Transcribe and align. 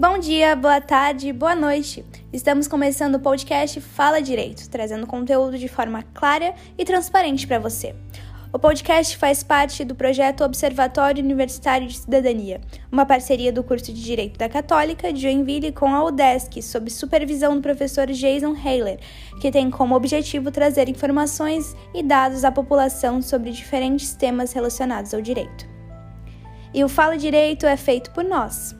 Bom 0.00 0.16
dia, 0.16 0.56
boa 0.56 0.80
tarde, 0.80 1.30
boa 1.30 1.54
noite. 1.54 2.02
Estamos 2.32 2.66
começando 2.66 3.16
o 3.16 3.20
podcast 3.20 3.78
Fala 3.82 4.22
Direito, 4.22 4.66
trazendo 4.70 5.06
conteúdo 5.06 5.58
de 5.58 5.68
forma 5.68 6.02
clara 6.14 6.54
e 6.78 6.86
transparente 6.86 7.46
para 7.46 7.58
você. 7.58 7.94
O 8.50 8.58
podcast 8.58 9.14
faz 9.18 9.42
parte 9.42 9.84
do 9.84 9.94
projeto 9.94 10.42
Observatório 10.42 11.22
Universitário 11.22 11.86
de 11.86 11.98
Cidadania, 11.98 12.62
uma 12.90 13.04
parceria 13.04 13.52
do 13.52 13.62
curso 13.62 13.92
de 13.92 14.02
Direito 14.02 14.38
da 14.38 14.48
Católica 14.48 15.12
de 15.12 15.20
Joinville 15.20 15.70
com 15.70 15.94
a 15.94 16.02
UDESC, 16.02 16.62
sob 16.62 16.90
supervisão 16.90 17.54
do 17.54 17.60
professor 17.60 18.06
Jason 18.06 18.54
Haler, 18.54 18.98
que 19.38 19.50
tem 19.50 19.70
como 19.70 19.94
objetivo 19.94 20.50
trazer 20.50 20.88
informações 20.88 21.76
e 21.94 22.02
dados 22.02 22.42
à 22.42 22.50
população 22.50 23.20
sobre 23.20 23.50
diferentes 23.50 24.14
temas 24.14 24.54
relacionados 24.54 25.12
ao 25.12 25.20
direito. 25.20 25.68
E 26.72 26.82
o 26.82 26.88
Fala 26.88 27.18
Direito 27.18 27.66
é 27.66 27.76
feito 27.76 28.10
por 28.12 28.24
nós, 28.24 28.74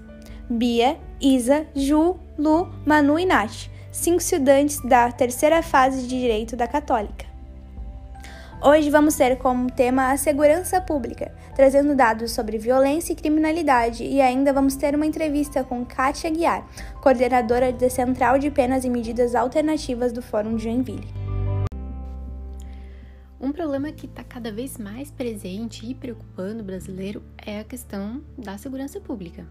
Bia, 0.49 0.99
Isa, 1.21 1.67
Ju, 1.75 2.17
Lu, 2.39 2.73
Manu 2.87 3.19
e 3.19 3.27
Nath, 3.27 3.69
cinco 3.93 4.23
estudantes 4.23 4.81
da 4.81 5.13
terceira 5.13 5.63
fase 5.63 6.03
de 6.03 6.09
Direito 6.09 6.57
da 6.57 6.67
Católica. 6.67 7.27
Hoje 8.63 8.89
vamos 8.89 9.17
ter 9.17 9.37
como 9.37 9.71
tema 9.71 10.13
a 10.13 10.17
segurança 10.17 10.81
pública, 10.81 11.35
trazendo 11.55 11.95
dados 11.95 12.33
sobre 12.33 12.57
violência 12.57 13.13
e 13.13 13.17
criminalidade, 13.17 14.03
e 14.03 14.19
ainda 14.23 14.51
vamos 14.51 14.77
ter 14.77 14.95
uma 14.95 15.05
entrevista 15.05 15.63
com 15.63 15.85
Kátia 15.85 16.31
Guiar, 16.31 16.67
coordenadora 17.03 17.71
da 17.71 17.91
Central 17.91 18.39
de 18.39 18.51
Penas 18.51 18.87
e 18.87 18.89
Medidas 18.89 19.35
Alternativas 19.35 20.13
do 20.13 20.23
Fórum 20.23 20.57
de 20.57 20.65
Joinville. 20.65 21.09
Um 23.39 23.53
problema 23.53 23.93
que 23.93 24.07
está 24.07 24.25
cada 24.25 24.51
vez 24.51 24.79
mais 24.79 25.11
presente 25.11 25.85
e 25.85 25.95
preocupando 25.95 26.61
o 26.61 26.65
brasileiro 26.65 27.23
é 27.45 27.61
a 27.61 27.65
questão 27.65 28.23
da 28.39 28.57
segurança 28.57 29.01
pública, 29.01 29.47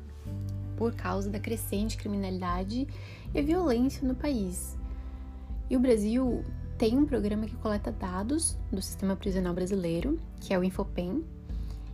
por 0.80 0.96
causa 0.96 1.30
da 1.30 1.42
crescente 1.42 1.98
criminalidade 1.98 2.88
e 3.36 3.42
violência 3.42 4.08
no 4.08 4.16
país. 4.16 4.78
E 5.70 5.76
o 5.76 5.80
Brasil 5.80 6.42
tem 6.78 6.98
um 6.98 7.06
programa 7.06 7.46
que 7.46 7.56
coleta 7.58 7.92
dados 7.92 8.58
do 8.72 8.82
sistema 8.82 9.14
prisional 9.14 9.54
brasileiro, 9.54 10.18
que 10.40 10.54
é 10.54 10.58
o 10.58 10.64
Infopen, 10.64 11.22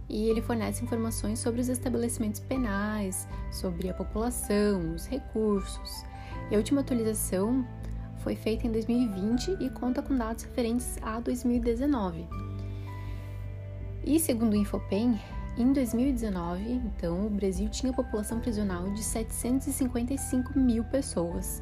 e 0.08 0.30
ele 0.30 0.40
fornece 0.40 0.84
informações 0.84 1.40
sobre 1.40 1.60
os 1.62 1.68
estabelecimentos 1.68 2.40
penais, 2.40 3.28
sobre 3.52 3.90
a 3.90 3.94
população, 3.96 4.94
os 4.94 5.08
recursos. 5.08 6.06
E 6.52 6.54
a 6.54 6.58
última 6.60 6.82
atualização 6.82 7.68
foi 8.20 8.36
feita 8.36 8.68
em 8.68 8.72
2020 8.72 9.58
e 9.62 9.70
conta 9.72 10.04
com 10.04 10.16
dados 10.16 10.44
referentes 10.44 10.96
a 11.02 11.20
2019. 11.20 12.28
E 14.06 14.20
segundo 14.20 14.54
o 14.54 14.56
Infopen, 14.56 15.20
em 15.58 15.74
2019, 15.74 16.74
então, 16.74 17.28
o 17.28 17.30
Brasil 17.30 17.70
tinha 17.70 17.94
população 17.94 18.40
prisional 18.40 18.92
de 18.92 19.04
755 19.04 20.60
mil 20.60 20.84
pessoas 20.86 21.62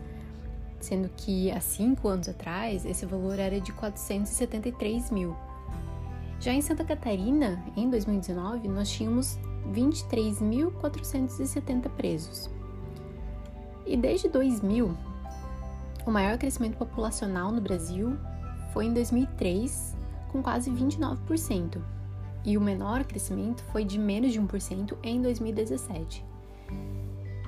sendo 0.84 1.10
que 1.16 1.50
há 1.50 1.60
cinco 1.62 2.10
anos 2.10 2.28
atrás 2.28 2.86
esse 2.86 3.06
valor 3.06 3.40
era 3.40 3.62
de 3.62 3.72
473 3.72 5.12
mil. 5.12 5.34
Já 6.40 6.52
em 6.52 6.62
Santa 6.62 6.84
Catarina, 6.84 7.64
em 7.76 7.90
2019, 7.90 8.68
nós 8.68 8.92
tínhamos 8.92 9.40
23.470 9.72 11.90
presos. 11.90 12.50
E 13.86 13.96
desde 13.96 14.28
2000, 14.28 14.94
o 16.06 16.12
maior 16.12 16.38
crescimento 16.38 16.76
populacional 16.78 17.50
no 17.50 17.62
Brasil 17.62 18.18
foi 18.74 18.88
em 18.88 18.94
2003, 18.94 19.96
com 20.34 20.44
quase 20.44 20.70
29%, 20.70 21.82
e 22.46 22.58
o 22.58 22.62
menor 22.62 23.04
crescimento 23.06 23.64
foi 23.72 23.86
de 23.86 23.98
menos 23.98 24.32
de 24.34 24.42
1% 24.42 24.98
em 25.04 25.22
2017. 25.22 26.26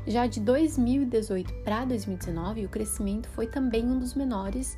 Já 0.08 0.28
de 0.28 0.40
2018 0.40 1.54
para 1.64 1.84
2019, 1.86 2.66
o 2.66 2.70
crescimento 2.70 3.28
foi 3.30 3.48
também 3.48 3.86
um 3.86 3.98
dos 3.98 4.14
menores, 4.14 4.78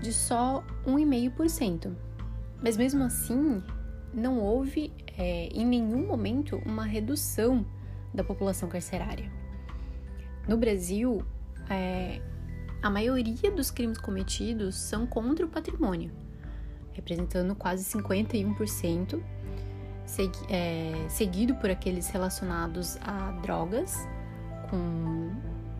de 0.00 0.12
só 0.12 0.64
1,5%. 0.86 1.92
Mas 2.62 2.76
mesmo 2.76 3.02
assim, 3.02 3.62
não 4.14 4.38
houve 4.38 4.92
é, 5.16 5.46
em 5.48 5.66
nenhum 5.66 6.06
momento 6.06 6.60
uma 6.64 6.84
redução 6.84 7.66
da 8.14 8.22
população 8.22 8.68
carcerária. 8.68 9.30
No 10.46 10.56
Brasil, 10.56 11.22
é, 11.68 12.20
a 12.80 12.88
maioria 12.88 13.50
dos 13.50 13.70
crimes 13.70 13.98
cometidos 13.98 14.76
são 14.76 15.06
contra 15.06 15.44
o 15.44 15.48
patrimônio, 15.48 16.12
representando 16.92 17.54
quase 17.54 17.84
51%, 17.84 19.20
segui 20.08 20.38
é, 20.48 21.06
seguido 21.08 21.54
por 21.56 21.68
aqueles 21.70 22.08
relacionados 22.08 22.96
a 23.02 23.32
drogas, 23.42 24.08
com 24.70 25.30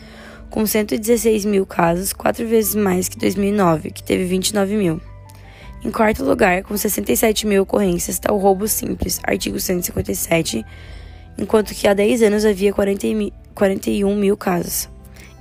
com 0.51 0.67
116 0.67 1.45
mil 1.45 1.65
casos, 1.67 2.13
quatro 2.13 2.47
vezes 2.47 2.75
mais 2.75 3.09
que 3.09 3.19
2009, 3.19 3.91
que 3.91 4.03
teve 4.03 4.25
29 4.25 4.77
mil. 4.77 5.01
Em 5.85 5.91
quarto 5.91 6.25
lugar, 6.25 6.63
com 6.65 6.77
67 6.77 7.47
mil 7.47 7.63
ocorrências, 7.63 8.17
está 8.17 8.33
o 8.33 8.39
roubo 8.39 8.67
simples, 8.67 9.21
artigo 9.23 9.61
157, 9.61 10.65
enquanto 11.39 11.75
que 11.75 11.87
há 11.87 11.95
10 11.95 12.23
anos 12.23 12.45
havia 12.45 12.73
40 12.73 13.07
mil, 13.09 13.33
41 13.55 14.17
mil 14.17 14.37
casos. 14.37 14.89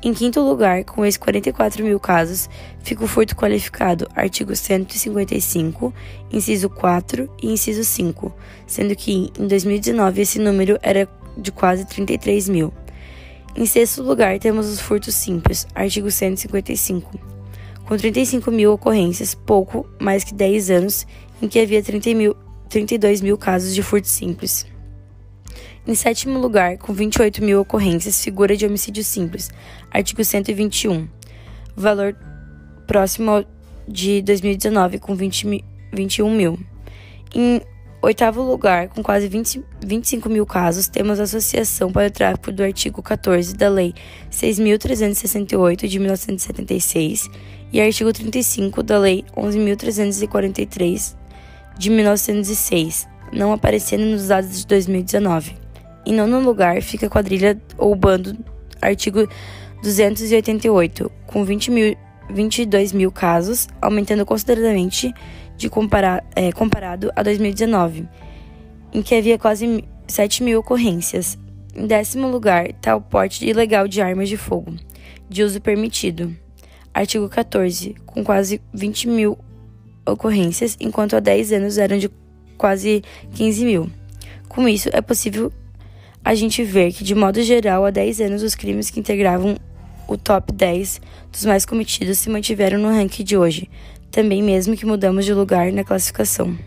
Em 0.03 0.13
quinto 0.13 0.39
lugar, 0.39 0.83
com 0.83 1.03
esses 1.03 1.17
44 1.17 1.83
mil 1.83 1.99
casos, 1.99 2.47
fica 2.83 3.03
o 3.03 3.07
furto 3.07 3.35
qualificado, 3.35 4.07
artigo 4.15 4.55
155, 4.55 5.91
inciso 6.31 6.69
4 6.69 7.27
e 7.41 7.51
inciso 7.51 7.83
5, 7.83 8.31
sendo 8.67 8.95
que 8.95 9.31
em 9.39 9.47
2019 9.47 10.21
esse 10.21 10.37
número 10.37 10.77
era 10.83 11.09
de 11.35 11.51
quase 11.51 11.83
33 11.83 12.47
mil. 12.47 12.71
Em 13.57 13.65
sexto 13.65 14.03
lugar, 14.03 14.37
temos 14.37 14.67
os 14.67 14.79
furtos 14.79 15.15
simples, 15.15 15.65
artigo 15.73 16.11
155, 16.11 17.19
com 17.85 17.97
35 17.97 18.51
mil 18.51 18.71
ocorrências, 18.71 19.33
pouco 19.33 19.89
mais 19.99 20.23
que 20.23 20.31
10 20.31 20.69
anos, 20.69 21.07
em 21.41 21.47
que 21.47 21.59
havia 21.59 21.81
30 21.81 22.13
mil, 22.13 22.35
32 22.69 23.19
mil 23.19 23.35
casos 23.35 23.73
de 23.73 23.81
furto 23.81 24.07
simples. 24.07 24.67
Em 25.87 25.95
sétimo 25.95 26.37
lugar, 26.37 26.77
com 26.77 26.93
28 26.93 27.43
mil 27.43 27.59
ocorrências, 27.61 28.23
figura 28.23 28.55
de 28.55 28.63
homicídio 28.63 29.03
simples, 29.03 29.49
artigo 29.89 30.23
121, 30.23 31.07
valor 31.75 32.15
próximo 32.85 33.43
de 33.87 34.21
2019, 34.21 34.99
com 34.99 35.15
20, 35.15 35.65
21 35.91 36.29
mil. 36.29 36.59
Em 37.33 37.59
Oitavo 37.99 38.43
lugar, 38.43 38.89
com 38.89 39.01
quase 39.01 39.27
20, 39.27 39.63
25 39.83 40.29
mil 40.29 40.45
casos, 40.45 40.87
temos 40.87 41.19
a 41.19 41.23
Associação 41.23 41.91
para 41.91 42.07
o 42.07 42.11
Tráfico 42.11 42.51
do 42.51 42.63
artigo 42.63 43.01
14 43.01 43.55
da 43.55 43.67
Lei 43.69 43.93
6.368 44.31 45.87
de 45.87 45.99
1976 45.99 47.27
e 47.73 47.81
artigo 47.81 48.13
35 48.13 48.83
da 48.83 48.99
Lei 48.99 49.25
11.343 49.35 51.15
de 51.77 51.89
1906, 51.89 53.07
não 53.33 53.51
aparecendo 53.51 54.05
nos 54.05 54.27
dados 54.27 54.59
de 54.59 54.67
2019. 54.67 55.55
Em 56.05 56.13
nono 56.13 56.39
lugar 56.39 56.81
fica 56.83 57.07
a 57.07 57.09
quadrilha 57.09 57.59
ou 57.79 57.95
bando, 57.95 58.37
artigo 58.79 59.27
288, 59.81 61.11
com 61.25 61.43
20 61.43 61.71
mil, 61.71 61.97
22 62.29 62.93
mil 62.93 63.11
casos, 63.11 63.67
aumentando 63.81 64.25
consideravelmente 64.25 65.13
de 65.55 65.69
comparar, 65.69 66.23
é, 66.35 66.51
comparado 66.51 67.11
a 67.15 67.23
2019, 67.23 68.07
em 68.93 69.01
que 69.01 69.15
havia 69.15 69.37
quase 69.37 69.83
7 70.07 70.43
mil 70.43 70.59
ocorrências. 70.59 71.37
Em 71.75 71.85
décimo 71.85 72.27
lugar 72.27 72.69
está 72.69 72.95
o 72.95 73.01
porte 73.01 73.45
ilegal 73.47 73.87
de 73.87 74.01
armas 74.01 74.29
de 74.29 74.37
fogo, 74.37 74.75
de 75.29 75.43
uso 75.43 75.61
permitido. 75.61 76.35
Artigo 76.93 77.29
14, 77.29 77.95
com 78.05 78.23
quase 78.23 78.61
20 78.73 79.07
mil 79.07 79.37
ocorrências, 80.05 80.75
enquanto 80.79 81.15
há 81.15 81.19
10 81.19 81.51
anos 81.53 81.77
eram 81.77 81.97
de 81.97 82.09
quase 82.57 83.03
15 83.35 83.65
mil. 83.65 83.89
Com 84.47 84.67
isso, 84.67 84.89
é 84.91 85.01
possível 85.01 85.51
a 86.23 86.33
gente 86.33 86.63
ver 86.63 86.91
que, 86.91 87.03
de 87.03 87.13
modo 87.13 87.41
geral, 87.41 87.85
há 87.85 87.91
10 87.91 88.21
anos 88.21 88.43
os 88.43 88.55
crimes 88.55 88.89
que 88.89 88.99
integravam 88.99 89.57
o 90.07 90.17
top 90.17 90.51
10 90.53 91.01
dos 91.31 91.45
mais 91.45 91.65
cometidos 91.65 92.17
se 92.17 92.29
mantiveram 92.29 92.79
no 92.79 92.89
ranking 92.89 93.23
de 93.23 93.37
hoje, 93.37 93.69
também 94.09 94.41
mesmo 94.41 94.75
que 94.75 94.85
mudamos 94.85 95.25
de 95.25 95.33
lugar 95.33 95.71
na 95.71 95.83
classificação. 95.83 96.57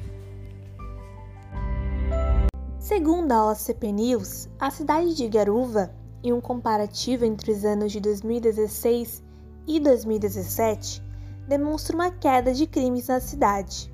Segundo 2.79 3.33
a 3.33 3.51
OCP 3.51 3.93
News, 3.93 4.49
a 4.59 4.71
cidade 4.71 5.15
de 5.15 5.29
Garuva, 5.29 5.91
em 6.23 6.33
um 6.33 6.41
comparativo 6.41 7.25
entre 7.25 7.53
os 7.53 7.65
anos 7.65 7.93
de 7.93 8.01
2016 8.01 9.23
e 9.67 9.81
2017, 9.81 11.03
demonstra 11.49 11.95
uma 11.95 12.11
queda 12.11 12.53
de 12.53 12.67
crimes 12.67 13.09
na 13.09 13.21
cidade. 13.21 13.93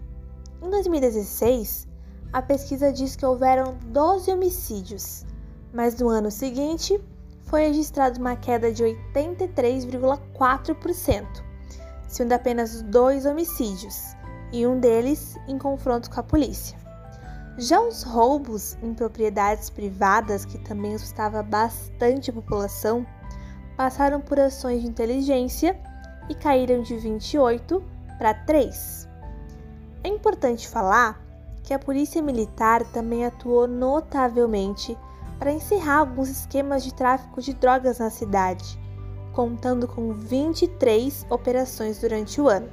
Em 0.62 0.70
2016, 0.70 1.86
a 2.32 2.42
pesquisa 2.42 2.92
diz 2.92 3.14
que 3.14 3.24
houveram 3.24 3.76
12 3.86 4.30
homicídios, 4.30 5.24
mas 5.72 5.98
no 5.98 6.08
ano 6.08 6.30
seguinte 6.30 7.00
foi 7.46 7.68
registrada 7.68 8.20
uma 8.20 8.36
queda 8.36 8.70
de 8.72 8.84
83,4%, 8.84 11.26
sendo 12.08 12.32
apenas 12.32 12.82
dois 12.82 13.24
homicídios, 13.24 14.14
e 14.52 14.66
um 14.66 14.78
deles 14.78 15.38
em 15.48 15.56
confronto 15.58 16.10
com 16.10 16.20
a 16.20 16.22
polícia. 16.22 16.78
Já 17.58 17.80
os 17.80 18.02
roubos 18.02 18.76
em 18.82 18.92
propriedades 18.92 19.70
privadas, 19.70 20.44
que 20.44 20.58
também 20.58 20.94
assustava 20.94 21.42
bastante 21.42 22.28
a 22.30 22.34
população, 22.34 23.06
passaram 23.76 24.20
por 24.20 24.38
ações 24.38 24.82
de 24.82 24.88
inteligência 24.88 25.78
e 26.28 26.34
caíram 26.34 26.82
de 26.82 26.96
28 26.96 27.82
para 28.18 28.34
3. 28.34 29.08
É 30.04 30.08
importante 30.08 30.68
falar 30.68 31.18
que 31.62 31.72
a 31.72 31.78
Polícia 31.78 32.22
Militar 32.22 32.84
também 32.92 33.24
atuou 33.24 33.66
notavelmente 33.66 34.96
para 35.38 35.52
encerrar 35.52 35.98
alguns 35.98 36.28
esquemas 36.28 36.82
de 36.82 36.94
tráfico 36.94 37.40
de 37.40 37.54
drogas 37.54 37.98
na 37.98 38.10
cidade, 38.10 38.78
contando 39.32 39.86
com 39.86 40.12
23 40.12 41.26
operações 41.28 42.00
durante 42.00 42.40
o 42.40 42.48
ano. 42.48 42.68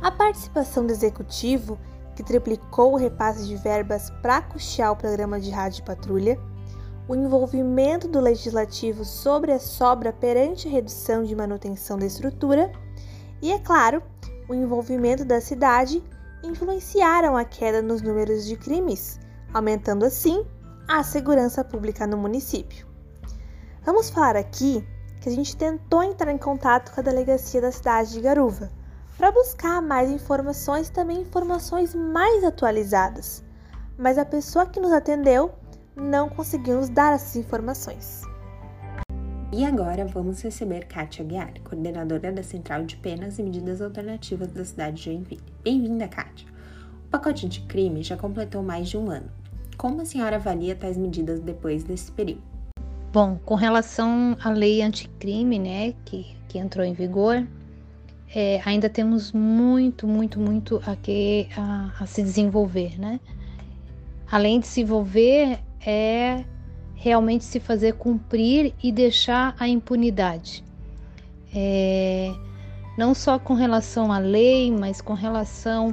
A 0.00 0.10
participação 0.10 0.86
do 0.86 0.92
executivo, 0.92 1.78
que 2.16 2.22
triplicou 2.22 2.92
o 2.92 2.96
repasse 2.96 3.46
de 3.46 3.56
verbas 3.56 4.10
para 4.22 4.42
custear 4.42 4.92
o 4.92 4.96
programa 4.96 5.40
de 5.40 5.50
rádio 5.50 5.84
patrulha, 5.84 6.38
o 7.08 7.14
envolvimento 7.14 8.08
do 8.08 8.20
legislativo 8.20 9.04
sobre 9.04 9.52
a 9.52 9.58
sobra 9.58 10.12
perante 10.12 10.68
a 10.68 10.70
redução 10.70 11.24
de 11.24 11.34
manutenção 11.34 11.98
da 11.98 12.06
estrutura 12.06 12.72
e, 13.40 13.52
é 13.52 13.58
claro, 13.58 14.02
o 14.48 14.54
envolvimento 14.54 15.24
da 15.24 15.40
cidade 15.40 16.02
influenciaram 16.42 17.36
a 17.36 17.44
queda 17.44 17.82
nos 17.82 18.02
números 18.02 18.46
de 18.46 18.56
crimes, 18.56 19.18
aumentando 19.52 20.04
assim 20.04 20.44
a 20.88 21.02
segurança 21.02 21.64
pública 21.64 22.06
no 22.06 22.16
município. 22.16 22.86
Vamos 23.84 24.10
falar 24.10 24.36
aqui 24.36 24.86
que 25.20 25.28
a 25.28 25.32
gente 25.32 25.56
tentou 25.56 26.02
entrar 26.02 26.32
em 26.32 26.38
contato 26.38 26.92
com 26.92 27.00
a 27.00 27.04
delegacia 27.04 27.60
da 27.60 27.70
cidade 27.70 28.12
de 28.12 28.20
Garuva 28.20 28.70
para 29.16 29.30
buscar 29.30 29.80
mais 29.80 30.10
informações 30.10 30.88
e 30.88 30.92
também 30.92 31.20
informações 31.20 31.94
mais 31.94 32.42
atualizadas, 32.42 33.44
mas 33.96 34.18
a 34.18 34.24
pessoa 34.24 34.66
que 34.66 34.80
nos 34.80 34.92
atendeu 34.92 35.52
não 35.94 36.28
conseguiu 36.28 36.76
nos 36.76 36.88
dar 36.88 37.12
essas 37.12 37.36
informações. 37.36 38.22
E 39.52 39.64
agora 39.64 40.06
vamos 40.06 40.42
receber 40.42 40.86
Kátia 40.86 41.24
Guiar, 41.24 41.52
coordenadora 41.62 42.32
da 42.32 42.42
Central 42.42 42.84
de 42.84 42.96
Penas 42.96 43.38
e 43.38 43.42
Medidas 43.42 43.82
Alternativas 43.82 44.50
da 44.50 44.64
cidade 44.64 44.96
de 44.96 45.04
Joinville. 45.04 45.44
Bem-vinda, 45.62 46.08
Kátia! 46.08 46.48
O 47.04 47.08
pacote 47.10 47.44
anticrime 47.46 48.02
já 48.02 48.16
completou 48.16 48.62
mais 48.62 48.88
de 48.88 48.96
um 48.96 49.10
ano 49.10 49.41
como 49.82 50.00
a 50.00 50.04
senhora 50.04 50.36
avalia 50.36 50.76
tais 50.76 50.96
medidas 50.96 51.40
depois 51.40 51.82
desse 51.82 52.12
período? 52.12 52.40
Bom, 53.12 53.36
com 53.44 53.56
relação 53.56 54.36
à 54.40 54.48
lei 54.48 54.80
anticrime, 54.80 55.58
né, 55.58 55.92
que, 56.04 56.36
que 56.46 56.56
entrou 56.56 56.86
em 56.86 56.92
vigor, 56.92 57.44
é, 58.32 58.60
ainda 58.64 58.88
temos 58.88 59.32
muito, 59.32 60.06
muito, 60.06 60.38
muito 60.38 60.80
a, 60.86 60.94
que, 60.94 61.48
a, 61.56 61.90
a 61.98 62.06
se 62.06 62.22
desenvolver, 62.22 62.96
né? 62.96 63.18
Além 64.30 64.60
de 64.60 64.68
se 64.68 64.82
envolver, 64.82 65.58
é 65.84 66.44
realmente 66.94 67.42
se 67.42 67.58
fazer 67.58 67.94
cumprir 67.94 68.72
e 68.80 68.92
deixar 68.92 69.56
a 69.58 69.66
impunidade. 69.66 70.62
É, 71.52 72.32
não 72.96 73.14
só 73.14 73.36
com 73.36 73.54
relação 73.54 74.12
à 74.12 74.18
lei, 74.18 74.70
mas 74.70 75.00
com 75.00 75.12
relação 75.12 75.92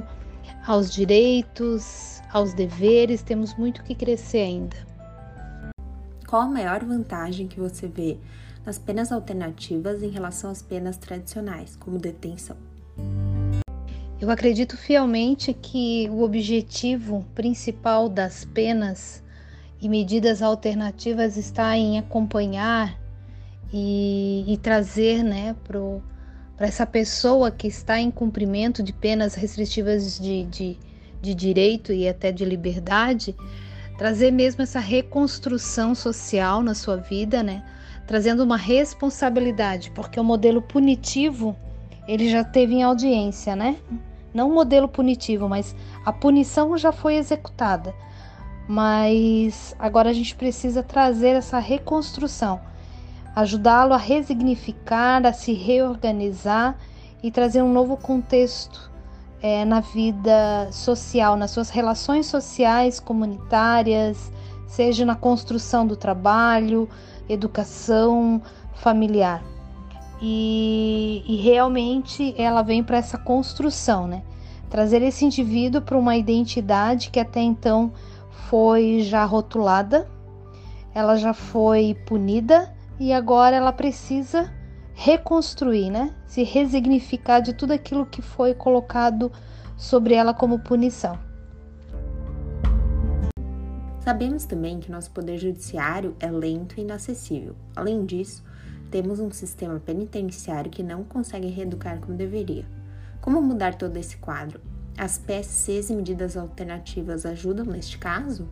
aos 0.66 0.92
direitos, 0.92 2.20
aos 2.32 2.52
deveres, 2.52 3.22
temos 3.22 3.54
muito 3.54 3.82
que 3.82 3.94
crescer 3.94 4.40
ainda. 4.40 4.76
Qual 6.26 6.42
a 6.42 6.46
maior 6.46 6.84
vantagem 6.84 7.48
que 7.48 7.58
você 7.58 7.88
vê 7.88 8.18
nas 8.64 8.78
penas 8.78 9.10
alternativas 9.10 10.02
em 10.02 10.10
relação 10.10 10.50
às 10.50 10.62
penas 10.62 10.96
tradicionais, 10.96 11.76
como 11.76 11.98
detenção? 11.98 12.56
Eu 14.20 14.30
acredito 14.30 14.76
fielmente 14.76 15.54
que 15.54 16.08
o 16.10 16.22
objetivo 16.22 17.24
principal 17.34 18.08
das 18.08 18.44
penas 18.44 19.24
e 19.80 19.88
medidas 19.88 20.42
alternativas 20.42 21.38
está 21.38 21.74
em 21.76 21.98
acompanhar 21.98 23.00
e, 23.72 24.44
e 24.46 24.58
trazer 24.58 25.22
né, 25.22 25.56
para 25.64 25.78
essa 26.60 26.86
pessoa 26.86 27.50
que 27.50 27.66
está 27.66 27.98
em 27.98 28.10
cumprimento 28.10 28.82
de 28.82 28.92
penas 28.92 29.34
restritivas 29.34 30.18
de, 30.18 30.44
de 30.44 30.78
de 31.20 31.34
direito 31.34 31.92
e 31.92 32.08
até 32.08 32.32
de 32.32 32.44
liberdade, 32.44 33.36
trazer 33.98 34.30
mesmo 34.30 34.62
essa 34.62 34.80
reconstrução 34.80 35.94
social 35.94 36.62
na 36.62 36.74
sua 36.74 36.96
vida, 36.96 37.42
né? 37.42 37.62
Trazendo 38.06 38.42
uma 38.42 38.56
responsabilidade, 38.56 39.90
porque 39.90 40.18
o 40.18 40.24
modelo 40.24 40.62
punitivo 40.62 41.54
ele 42.08 42.28
já 42.28 42.42
teve 42.42 42.74
em 42.74 42.82
audiência, 42.82 43.54
né? 43.54 43.76
Não 44.32 44.48
o 44.48 44.54
modelo 44.54 44.88
punitivo, 44.88 45.48
mas 45.48 45.76
a 46.04 46.12
punição 46.12 46.76
já 46.78 46.92
foi 46.92 47.16
executada. 47.16 47.94
Mas 48.66 49.74
agora 49.78 50.10
a 50.10 50.12
gente 50.12 50.34
precisa 50.34 50.82
trazer 50.82 51.30
essa 51.30 51.58
reconstrução, 51.58 52.60
ajudá-lo 53.40 53.94
a 53.94 53.96
resignificar, 53.96 55.24
a 55.26 55.32
se 55.32 55.52
reorganizar 55.52 56.76
e 57.22 57.30
trazer 57.30 57.62
um 57.62 57.72
novo 57.72 57.96
contexto 57.96 58.90
é, 59.42 59.64
na 59.64 59.80
vida 59.80 60.68
social, 60.70 61.36
nas 61.36 61.50
suas 61.50 61.70
relações 61.70 62.26
sociais, 62.26 63.00
comunitárias, 63.00 64.30
seja 64.66 65.04
na 65.04 65.16
construção 65.16 65.86
do 65.86 65.96
trabalho, 65.96 66.88
educação 67.28 68.42
familiar. 68.74 69.42
E, 70.20 71.24
e 71.26 71.36
realmente 71.36 72.34
ela 72.36 72.62
vem 72.62 72.84
para 72.84 72.98
essa 72.98 73.16
construção, 73.16 74.06
né? 74.06 74.22
Trazer 74.68 75.00
esse 75.02 75.24
indivíduo 75.24 75.80
para 75.80 75.96
uma 75.96 76.14
identidade 76.14 77.10
que 77.10 77.18
até 77.18 77.40
então 77.40 77.90
foi 78.48 79.00
já 79.00 79.24
rotulada, 79.24 80.06
ela 80.94 81.16
já 81.16 81.32
foi 81.32 81.96
punida 82.06 82.70
e 83.00 83.14
agora 83.14 83.56
ela 83.56 83.72
precisa 83.72 84.52
reconstruir, 84.92 85.90
né? 85.90 86.14
Se 86.26 86.42
resignificar 86.42 87.40
de 87.40 87.54
tudo 87.54 87.72
aquilo 87.72 88.04
que 88.04 88.20
foi 88.20 88.52
colocado 88.52 89.32
sobre 89.74 90.12
ela 90.12 90.34
como 90.34 90.58
punição. 90.58 91.18
Sabemos 94.00 94.44
também 94.44 94.80
que 94.80 94.92
nosso 94.92 95.10
poder 95.12 95.38
judiciário 95.38 96.14
é 96.20 96.30
lento 96.30 96.74
e 96.76 96.82
inacessível. 96.82 97.56
Além 97.74 98.04
disso, 98.04 98.44
temos 98.90 99.18
um 99.18 99.30
sistema 99.30 99.80
penitenciário 99.80 100.70
que 100.70 100.82
não 100.82 101.02
consegue 101.02 101.46
reeducar 101.48 101.98
como 102.00 102.18
deveria. 102.18 102.66
Como 103.22 103.40
mudar 103.40 103.76
todo 103.76 103.96
esse 103.96 104.18
quadro? 104.18 104.60
As 104.98 105.16
PSCs 105.16 105.88
e 105.88 105.94
medidas 105.94 106.36
alternativas 106.36 107.24
ajudam 107.24 107.64
neste 107.64 107.96
caso? 107.96 108.46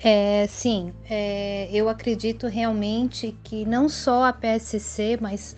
É, 0.00 0.46
sim, 0.46 0.92
é, 1.10 1.68
eu 1.72 1.88
acredito 1.88 2.46
realmente 2.46 3.36
que 3.42 3.64
não 3.64 3.88
só 3.88 4.24
a 4.26 4.32
PSC, 4.32 5.18
mas 5.20 5.56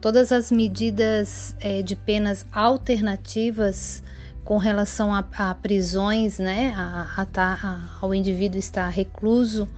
todas 0.00 0.32
as 0.32 0.50
medidas 0.50 1.54
é, 1.60 1.82
de 1.82 1.94
penas 1.94 2.46
alternativas 2.50 4.02
com 4.44 4.56
relação 4.56 5.14
a, 5.14 5.24
a 5.36 5.54
prisões, 5.54 6.38
né, 6.38 6.72
a, 6.74 7.26
tá, 7.26 7.58
a, 7.62 8.04
ao 8.04 8.14
indivíduo 8.14 8.58
estar 8.58 8.88
recluso, 8.88 9.68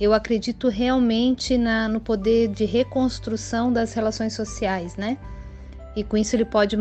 eu 0.00 0.14
acredito 0.14 0.68
realmente 0.68 1.58
na, 1.58 1.88
no 1.88 2.00
poder 2.00 2.48
de 2.48 2.64
reconstrução 2.64 3.72
das 3.72 3.92
relações 3.92 4.32
sociais, 4.32 4.96
né? 4.96 5.18
E 5.96 6.04
com 6.04 6.16
isso 6.16 6.36
ele 6.36 6.44
pode 6.44 6.76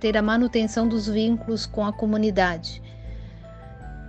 ter 0.00 0.16
a 0.16 0.22
manutenção 0.22 0.88
dos 0.88 1.06
vínculos 1.06 1.66
com 1.66 1.84
a 1.84 1.92
comunidade. 1.92 2.82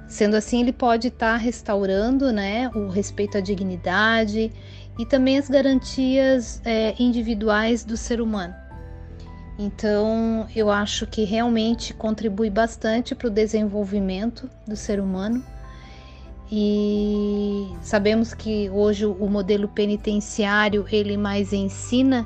Sendo 0.07 0.35
assim, 0.35 0.61
ele 0.61 0.71
pode 0.71 1.09
estar 1.09 1.33
tá 1.33 1.37
restaurando 1.37 2.31
né, 2.31 2.69
o 2.73 2.87
respeito 2.87 3.37
à 3.37 3.41
dignidade 3.41 4.51
e 4.97 5.05
também 5.05 5.37
as 5.37 5.49
garantias 5.49 6.61
é, 6.63 6.95
individuais 6.97 7.83
do 7.83 7.97
ser 7.97 8.21
humano. 8.21 8.55
Então, 9.59 10.47
eu 10.55 10.69
acho 10.69 11.07
que 11.07 11.23
realmente 11.23 11.93
contribui 11.93 12.49
bastante 12.49 13.15
para 13.15 13.27
o 13.27 13.29
desenvolvimento 13.29 14.49
do 14.67 14.75
ser 14.75 14.99
humano. 14.99 15.43
E 16.49 17.67
sabemos 17.81 18.33
que 18.33 18.69
hoje 18.69 19.05
o 19.05 19.27
modelo 19.27 19.67
penitenciário 19.67 20.85
ele 20.89 21.17
mais 21.17 21.51
ensina 21.51 22.25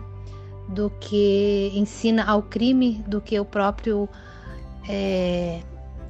do 0.70 0.92
que 1.00 1.72
ensina 1.74 2.24
ao 2.26 2.44
crime 2.44 3.04
do 3.08 3.20
que 3.20 3.40
o 3.40 3.46
próprio 3.46 4.08
é, 4.88 5.62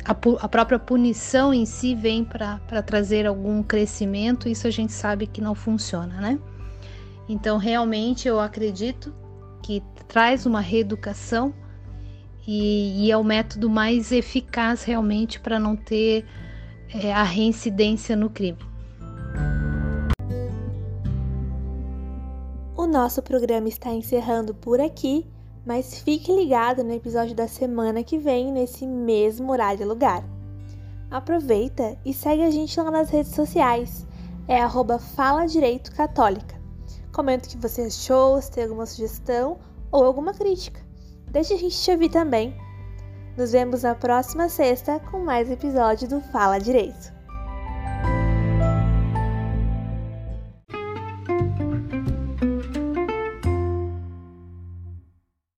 a, 0.05 0.11
a 0.11 0.47
própria 0.47 0.79
punição 0.79 1.53
em 1.53 1.65
si 1.65 1.95
vem 1.95 2.23
para 2.23 2.81
trazer 2.81 3.25
algum 3.25 3.61
crescimento, 3.61 4.49
isso 4.49 4.67
a 4.67 4.71
gente 4.71 4.91
sabe 4.91 5.27
que 5.27 5.41
não 5.41 5.55
funciona, 5.55 6.19
né? 6.19 6.39
Então, 7.29 7.57
realmente, 7.57 8.27
eu 8.27 8.39
acredito 8.39 9.13
que 9.61 9.81
traz 10.07 10.45
uma 10.45 10.59
reeducação 10.59 11.53
e, 12.45 13.05
e 13.05 13.11
é 13.11 13.17
o 13.17 13.23
método 13.23 13.69
mais 13.69 14.11
eficaz 14.11 14.83
realmente 14.83 15.39
para 15.39 15.59
não 15.59 15.75
ter 15.75 16.25
é, 16.93 17.13
a 17.13 17.23
reincidência 17.23 18.15
no 18.15 18.29
crime. 18.29 18.57
O 22.75 22.87
nosso 22.87 23.21
programa 23.21 23.69
está 23.69 23.91
encerrando 23.91 24.53
por 24.55 24.81
aqui. 24.81 25.25
Mas 25.65 25.99
fique 25.99 26.31
ligado 26.31 26.83
no 26.83 26.93
episódio 26.93 27.35
da 27.35 27.47
semana 27.47 28.03
que 28.03 28.17
vem, 28.17 28.51
nesse 28.51 28.87
mesmo 28.87 29.51
horário 29.51 29.83
e 29.83 29.85
lugar. 29.85 30.23
Aproveita 31.09 31.97
e 32.05 32.13
segue 32.13 32.41
a 32.43 32.49
gente 32.49 32.79
lá 32.79 32.89
nas 32.89 33.09
redes 33.09 33.35
sociais. 33.35 34.07
É 34.47 34.61
arroba 34.61 34.97
Fala 34.97 35.45
Direito 35.45 35.91
Católica. 35.93 36.59
Comenta 37.13 37.47
o 37.47 37.49
que 37.49 37.57
você 37.57 37.83
achou, 37.83 38.41
se 38.41 38.49
tem 38.49 38.63
alguma 38.63 38.85
sugestão 38.85 39.59
ou 39.91 40.03
alguma 40.03 40.33
crítica. 40.33 40.81
Deixa 41.29 41.53
a 41.53 41.57
gente 41.57 41.77
te 41.77 41.91
ouvir 41.91 42.09
também. 42.09 42.55
Nos 43.37 43.51
vemos 43.51 43.83
na 43.83 43.93
próxima 43.93 44.49
sexta 44.49 44.99
com 44.99 45.23
mais 45.23 45.49
episódio 45.49 46.07
do 46.07 46.21
Fala 46.21 46.59
Direito. 46.59 47.20